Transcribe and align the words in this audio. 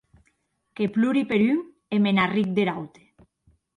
Que 0.77 0.87
plori 0.95 1.23
per 1.31 1.39
un, 1.49 1.61
e 1.97 1.99
me 2.07 2.15
n’arric 2.17 2.49
der 2.57 2.69
aute. 2.77 3.03